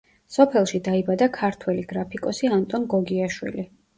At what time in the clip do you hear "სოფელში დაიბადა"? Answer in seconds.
0.35-1.27